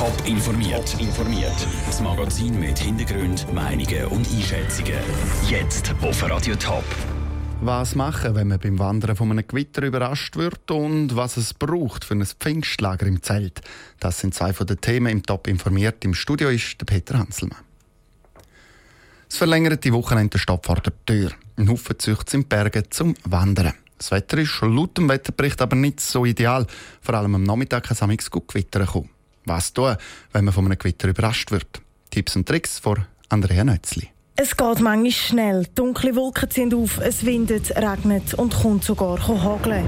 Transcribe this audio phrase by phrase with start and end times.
[0.00, 0.96] Top informiert.
[0.98, 1.66] informiert.
[1.84, 4.94] Das Magazin mit Hintergrund, Meinungen und Einschätzungen.
[5.46, 6.84] Jetzt auf Radio Top.
[7.60, 12.06] Was machen, wenn man beim Wandern von einem Gewitter überrascht wird und was es braucht
[12.06, 13.60] für ein Pfingstlager im Zelt.
[13.98, 16.02] Das sind zwei von den Themen im Top informiert.
[16.06, 17.58] Im Studio ist der Peter Hanselmann.
[19.28, 21.32] Das verlängerte Wochenende steht vor der Tür.
[21.56, 23.74] Ein Haufen züchtet in Bergen zum Wandern.
[23.98, 26.66] Das Wetter ist laut dem Wetterbericht aber nicht so ideal.
[27.02, 29.10] Vor allem am Nachmittag kann es gut Gewitter kommen.
[29.44, 29.96] Was tun,
[30.32, 31.80] wenn man von einem Gewitter überrascht wird?
[32.10, 34.08] Tipps und Tricks von Andrea Nötzli.
[34.36, 35.66] Es geht manchmal schnell.
[35.74, 39.86] Dunkle Wolken ziehen auf, es windet, regnet und kommt sogar hageln.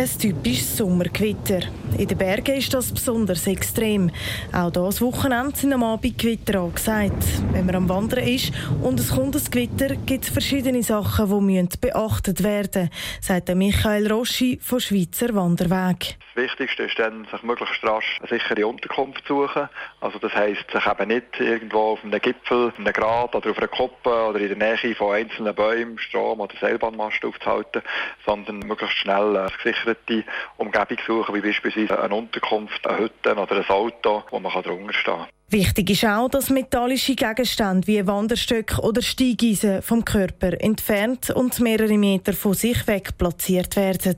[0.00, 1.60] Ein typisches Sommergewitter.
[1.98, 4.10] In den Bergen ist das besonders extrem.
[4.50, 7.22] Auch das Wochenende sind am Abend Gewitter angesagt.
[7.52, 8.50] Wenn man am Wandern ist
[8.80, 14.10] und es kommt ein Gewitter, gibt es verschiedene Sachen, die beachtet werden müssen, sagt Michael
[14.10, 16.16] Roschi von Schweizer Wanderweg.
[16.34, 19.68] Das Wichtigste ist dann, sich möglichst rasch eine sichere Unterkunft zu suchen.
[20.00, 23.58] Also das heisst, sich eben nicht irgendwo auf einem Gipfel, auf einem Grat oder auf
[23.58, 27.82] einer Kuppe oder in der Nähe von einzelnen Bäumen, Strom oder Seilbahnmasten aufzuhalten,
[28.24, 29.50] sondern möglichst schnell eine
[29.94, 30.24] gesicherte
[30.56, 35.14] Umgebung suchen, wie beispielsweise eine Unterkunft, eine Hütte oder ein Auto, wo man drunter stehen
[35.14, 35.26] kann.
[35.52, 41.98] Wichtig ist auch, dass metallische Gegenstände wie Wanderstöcke oder Steigeisen vom Körper entfernt und mehrere
[41.98, 44.16] Meter von sich weg platziert werden.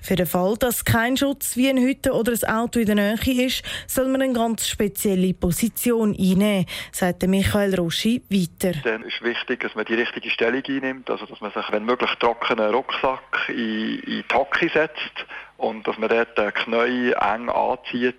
[0.00, 3.46] Für den Fall, dass kein Schutz wie eine Hütte oder ein Auto in der Nähe
[3.46, 8.78] ist, soll man eine ganz spezielle Position einnehmen, sagt Michael Roschi weiter.
[8.84, 12.10] Dann ist wichtig, dass man die richtige Stellung einnimmt, also dass man sich, wenn möglich,
[12.20, 15.26] trockenen Rucksack in, in die Hocke setzt
[15.58, 18.14] und dass man dort die Knie eng anzieht,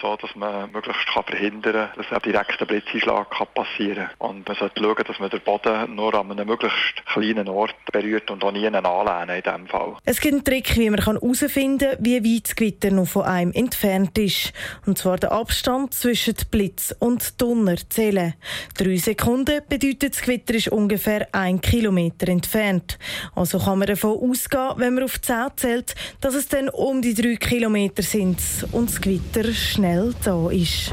[0.00, 4.30] so dass man möglichst kann verhindern kann, dass ein direkter Blitzeinschlag passieren kann.
[4.30, 8.30] Und man sollte schauen, dass man den Boden nur an einem möglichst kleinen Ort berührt
[8.32, 9.96] und auch nie anlehnen in diesem Fall.
[10.04, 13.52] Es gibt einen Trick, wie man herausfinden kann, wie weit das Gewitter noch von einem
[13.52, 14.52] entfernt ist.
[14.84, 18.34] Und zwar der Abstand zwischen Blitz und Donner zählen.
[18.76, 22.98] Drei Sekunden bedeutet, das Gewitter ist ungefähr ein Kilometer entfernt.
[23.36, 27.14] Also kann man davon ausgehen, wenn man auf 10 zählt, dass es dann um die
[27.14, 28.38] drei Kilometer sind
[28.72, 30.92] und das Gewitter schnell da ist.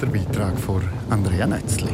[0.00, 1.92] Der Beitrag von Andrea Netzli.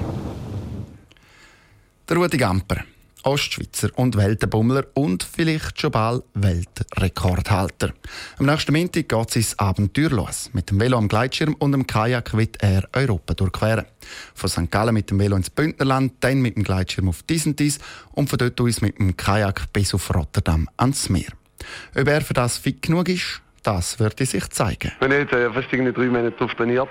[2.09, 2.85] Der Rudi Gamper,
[3.23, 7.93] Ostschweizer und Weltenbummler und vielleicht schon bald Weltrekordhalter.
[8.39, 10.51] Am nächsten Montag geht sein Abenteuer los.
[10.55, 13.85] Mit dem Velo am Gleitschirm und dem Kajak wird er Europa durchqueren.
[14.35, 14.71] Von St.
[14.71, 17.47] Gallen mit dem Velo ins Bündnerland, dann mit dem Gleitschirm auf Dies
[18.13, 21.33] und von dort aus mit dem Kajak bis auf Rotterdam ans Meer.
[21.95, 24.93] Ob er für das fit genug ist, das wird sich zeigen.
[25.01, 26.89] Wenn ich jetzt äh, fast irgendwie drei Monate drauf trainiert,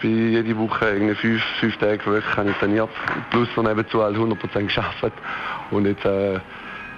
[0.00, 2.90] bin jede Woche irgendwie fünf, fünf Tage pro Woche habe ich trainiert,
[3.30, 5.12] plus noch nebenzu halt 100% geschafft.
[5.70, 6.38] Und jetzt äh,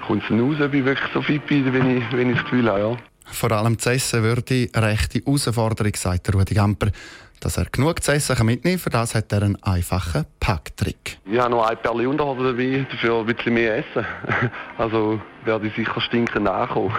[0.06, 2.70] kommt es raus, ob ich wirklich so fit bin, wenn ich, wenn ich das Gefühl
[2.70, 2.80] habe.
[2.80, 2.96] Ja.
[3.28, 6.88] Vor allem zu essen würde rechte Herausforderung, sagt Rudi Gamper.
[7.40, 11.18] Dass er genug zu essen kann mitnehmen für das hat er einen einfachen Packtrick.
[11.24, 14.06] Ich habe noch ein Perle Unterhose dabei, dafür ein bisschen mehr essen.
[14.78, 16.92] Also werde ich sicher stinken nachkommen.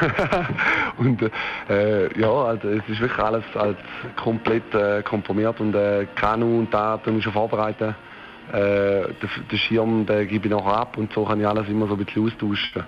[0.98, 1.22] und
[1.70, 3.78] äh, ja, also es ist wirklich alles als
[4.16, 7.96] komplett äh, komprimiert und äh, Kanu und da tun ich schon vorbereiten.
[8.52, 9.14] Äh,
[9.52, 12.06] den, Schirm den gebe ich nachher ab und so kann ich alles immer so ein
[12.06, 12.86] bisschen austauschen.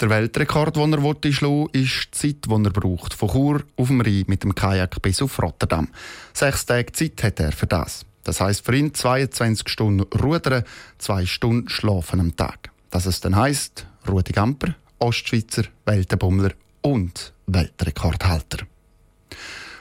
[0.00, 3.14] Der Weltrekord, den er schlagen ist die Zeit, die er braucht.
[3.14, 5.88] Von Chur auf dem Rhein mit dem Kajak bis auf Rotterdam.
[6.32, 8.04] Sechs Tage Zeit hat er für das.
[8.24, 10.64] Das heisst für ihn 22 Stunden Rudern,
[10.98, 12.70] zwei Stunden Schlafen am Tag.
[12.90, 18.66] Dass es dann heisst, Rudi Gamper, Ostschweizer, Weltenbummler und Weltrekordhalter.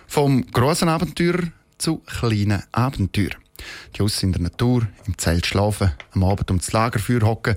[0.07, 1.39] Vom grossen Abenteuer
[1.77, 3.31] zu kleinen Abenteuer.
[3.95, 7.55] Die Aus in der Natur, im Zelt schlafen, am Abend um das Lagerfeuer hocken,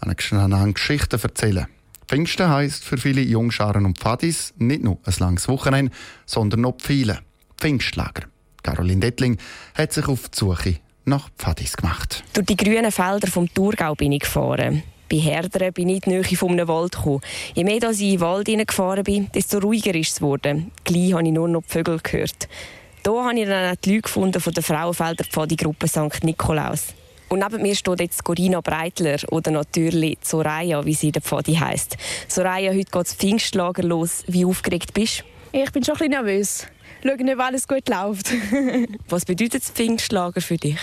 [0.00, 1.66] einander Geschichten erzählen.
[2.08, 5.92] Pfingsten heisst für viele Jungscharen und Pfadis nicht nur ein langes Wochenende,
[6.26, 7.20] sondern noch viele
[7.58, 8.24] Pfingstlager.
[8.62, 9.38] Caroline Dettling
[9.74, 12.24] hat sich auf die Suche nach Pfadis gemacht.
[12.32, 14.82] Durch die grünen Felder vom Thurgau bin ich gefahren.
[15.10, 17.20] Bei Herdern bin ich in die Nähe von einem Wald gekommen.
[17.54, 20.70] Je mehr ich in den Wald gefahren bin, desto ruhiger ist es geworden.
[20.82, 22.48] Gleich habe ich nur noch die Vögel gehört.
[23.04, 26.24] Hier habe ich dann auch die Leute gefunden von der Frauenfelder Pfadi-Gruppe St.
[26.24, 26.94] Nikolaus.
[27.28, 31.54] Und neben mir steht jetzt Corina Breitler oder natürlich Soraya, wie sie in der Pfadi
[31.54, 31.96] heisst.
[32.28, 34.24] Soraya, heute geht das Pfingstlager los.
[34.26, 35.20] Wie aufgeregt bist
[35.52, 35.58] du?
[35.58, 36.66] Ich bin schon ein bisschen nervös.
[37.02, 38.32] Schauen, ob alles gut läuft.
[39.08, 40.78] Was bedeutet das Pfingstlager für dich?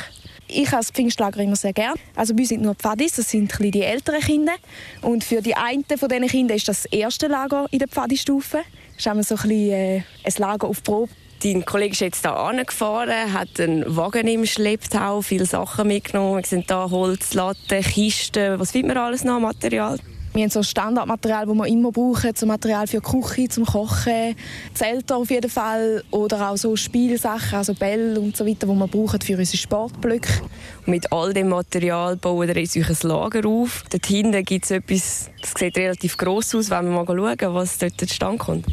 [0.48, 1.96] Ich habe das Pfingstlager immer sehr gerne.
[2.16, 4.54] Also bei uns sind nur Pfadis, das sind die älteren Kinder.
[5.02, 8.64] Und für die einen von diesen Kindern ist das, das erste Lager in der Pfadistufe.
[8.98, 11.12] Das ist so ein, bisschen, äh, ein Lager auf Probe.
[11.44, 16.42] Dein Kollege ist jetzt hier angefahren, hat einen Wagen im Schlepptau, viele Sachen mitgenommen.
[16.44, 18.60] Es sind da Holz, Latten, Kisten.
[18.60, 19.98] Was findet man alles noch Material?
[20.34, 24.36] Wir haben so Standardmaterial, das wir immer brauchen, so Material für die Küche, zum Kochen,
[24.76, 28.88] Zelte auf jeden Fall oder auch so Spielsachen, also Bälle und so weiter, die wir
[28.88, 30.44] brauchen für unsere Sportblöcke.
[30.86, 33.84] Und mit all dem Material bauen wir jetzt ein Lager auf.
[33.90, 37.80] Dort hinten gibt es etwas, das sieht relativ gross aus, wenn wir mal schauen, was
[37.80, 38.68] dort zustande kommt.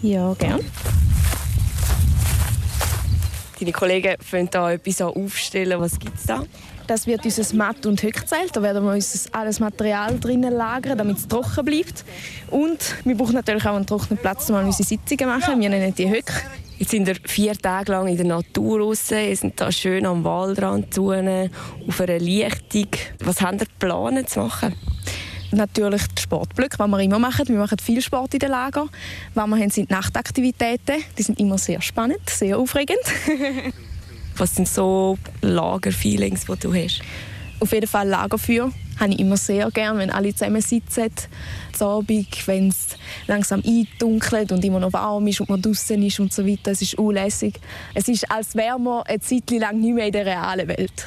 [0.00, 0.64] Ja, gerne.
[3.58, 5.80] Deine Kollegen fangen da etwas aufstellen.
[5.80, 6.42] Was gibt es da?
[6.86, 8.54] Das wird unser Matt- und Höckzelt.
[8.54, 12.04] Da werden wir uns alles Material drinnen lagern, damit es trocken bleibt.
[12.50, 15.60] Und wir brauchen natürlich auch einen trockenen Platz, um unsere Sitzungen machen.
[15.60, 16.30] Wir nennen die Höck.
[16.78, 19.10] Jetzt sind wir vier Tage lang in der Natur raus.
[19.10, 22.88] Wir sind da schön am Waldrand zu, auf einer Lichtung.
[23.20, 24.74] Was haben wir geplant zu machen?
[25.54, 27.46] Natürlich die Sportblöcke, die wir immer machen.
[27.46, 28.86] Wir machen viel Sport in den Lager.
[29.34, 30.96] Was wir haben, sind Nachtaktivitäten.
[31.16, 32.98] Die sind immer sehr spannend, sehr aufregend.
[34.36, 37.02] Was sind so Lagerfeelings, die du hast?
[37.60, 41.10] Auf jeden Fall Lagerfeuer habe ich immer sehr gern, wenn alle zusammen sitzen.
[41.78, 42.88] Am Abend, wenn es
[43.28, 46.72] langsam eindunkelt und immer noch warm ist und man draußen ist und so weiter.
[46.72, 47.60] Es ist unlässig.
[47.94, 51.06] Es ist, als wären wir eine Zeit lang nicht mehr in der realen Welt.